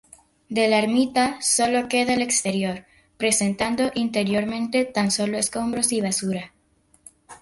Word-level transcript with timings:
De 0.49 0.67
la 0.67 0.79
ermita 0.79 1.37
sólo 1.43 1.87
queda 1.87 2.15
el 2.15 2.23
exterior, 2.23 2.85
presentando 3.17 3.91
interiormente 3.93 4.83
tan 4.85 5.11
sólo 5.11 5.37
escombros 5.37 5.91
y 5.91 6.01
basura. 6.01 6.53